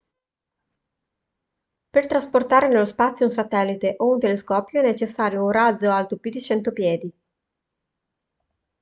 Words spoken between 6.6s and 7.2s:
piedi